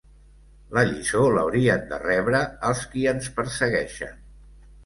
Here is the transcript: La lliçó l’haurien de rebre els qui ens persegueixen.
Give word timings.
La 0.77 0.83
lliçó 0.91 1.25
l’haurien 1.35 1.85
de 1.93 1.99
rebre 2.05 2.41
els 2.71 2.81
qui 2.95 3.07
ens 3.15 3.31
persegueixen. 3.39 4.21